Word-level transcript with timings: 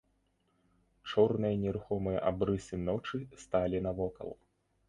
Чорныя 1.09 1.59
нерухомыя 1.65 2.19
абрысы 2.31 2.75
ночы 2.87 3.23
сталі 3.43 3.77
навокал. 3.91 4.29